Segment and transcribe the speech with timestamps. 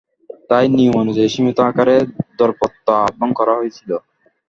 [0.49, 1.95] তাই নিয়মানুযায়ী সীমিত আকারে
[2.39, 3.91] দরপত্র আহ্বান করা হয়েছিল।